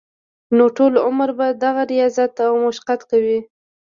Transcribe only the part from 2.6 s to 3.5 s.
مشقت کوي-